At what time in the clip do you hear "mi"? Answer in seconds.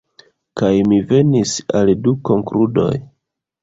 0.93-0.97